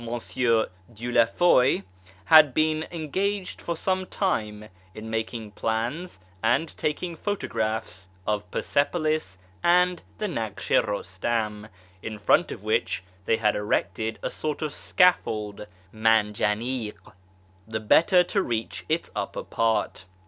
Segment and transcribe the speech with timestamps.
[0.01, 1.83] Dieulafoy)
[2.25, 10.01] had been engaged for some time in making plans and taking photographs of Persepolis and
[10.17, 11.69] the Naksh i Eustam,
[12.01, 16.97] in front of which they had erected a sort of scaffold {manjanik),
[17.67, 20.05] the better to reach its upper part.